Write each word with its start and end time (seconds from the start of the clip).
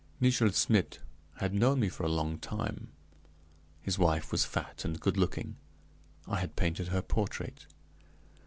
Nichel 0.19 0.49
Schmidt 0.51 0.97
had 1.35 1.53
known 1.53 1.79
me 1.79 1.87
for 1.87 2.01
a 2.03 2.09
long 2.11 2.39
time; 2.39 2.91
his 3.81 3.99
wife 3.99 4.31
was 4.31 4.43
fat 4.45 4.83
and 4.83 4.99
good 4.99 5.15
looking; 5.15 5.57
I 6.27 6.39
had 6.39 6.55
painted 6.55 6.87
her 6.87 7.03
portrait. 7.03 7.67